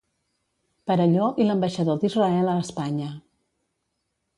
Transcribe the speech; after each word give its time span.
Perelló 0.91 1.29
i 1.43 1.47
l'ambaixador 1.49 2.03
d'Israel 2.05 2.53
a 2.55 2.59
Espanya. 2.67 3.15